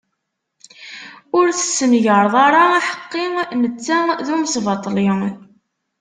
[1.37, 3.23] Ur tessengareḍ ara aḥeqqi
[3.61, 5.07] netta d umesbaṭli!